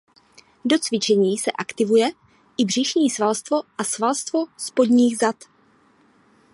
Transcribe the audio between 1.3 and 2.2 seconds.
se aktivuje